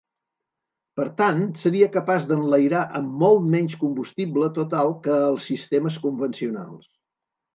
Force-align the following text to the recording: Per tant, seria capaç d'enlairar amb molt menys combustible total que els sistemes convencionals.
Per 0.99 1.03
tant, 1.17 1.41
seria 1.63 1.89
capaç 1.97 2.23
d'enlairar 2.31 2.79
amb 3.01 3.13
molt 3.23 3.45
menys 3.55 3.77
combustible 3.83 4.49
total 4.57 4.89
que 5.05 5.21
els 5.29 5.45
sistemes 5.53 6.01
convencionals. 6.07 6.89